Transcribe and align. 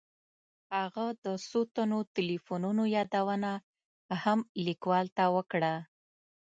هغه 0.77 1.05
د 1.25 1.27
څو 1.47 1.59
تنو 1.75 1.99
تیلیفونونو 2.15 2.83
یادونه 2.97 3.51
هم 4.23 4.39
لیکوال 4.65 5.05
ته 5.17 5.23
وکړه. 5.35 5.73